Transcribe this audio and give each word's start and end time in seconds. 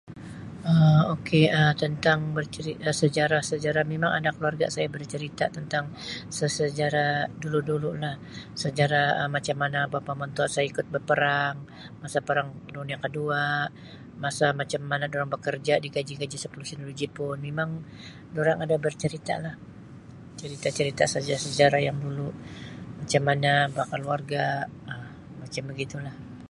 Ok 1.13 1.29
tentang 1.83 2.19
bercerita 2.37 2.89
sejarah-sejarah 3.01 3.83
mimang 3.91 4.11
ada 4.19 4.29
keluarga 4.37 4.65
saya 4.75 4.87
bercerita 4.95 5.45
tentang 5.57 5.85
sesejarah 6.37 7.11
dulu-dulu 7.41 7.89
lah 8.03 8.15
sejarah 8.63 9.05
macam 9.35 9.57
mana 9.63 9.79
bapa 9.93 10.11
mentua 10.21 10.47
saya 10.53 10.65
ikut 10.71 10.85
beperang 10.93 11.55
masa 12.01 12.19
perang 12.27 12.49
dunia 12.75 12.97
kedua 13.05 13.43
masa-masa 14.23 15.05
dirang 15.11 15.29
bekerja 15.35 15.73
digaji 15.85 16.37
sepuluh 16.43 16.65
sen 16.67 16.79
oleh 16.85 16.95
Jipun 17.01 17.37
memang 17.47 17.69
dorang 18.35 18.57
ada 18.65 18.75
berceritalah 18.85 19.55
cerita 20.77 21.03
sejarah-sejarah 21.13 21.81
yang 21.87 21.97
dulu-dulu 22.03 22.29
macam 23.05 23.21
mana 23.29 23.51
bekeluarga 23.75 24.45
macam 25.41 25.63
begitu 25.71 25.97
lah. 26.07 26.15